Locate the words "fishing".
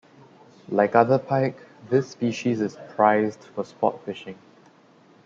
4.03-4.39